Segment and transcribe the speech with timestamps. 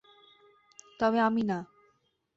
[0.99, 1.57] তবে আমি না।